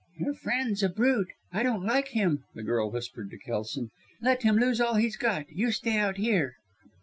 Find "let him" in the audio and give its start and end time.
4.19-4.55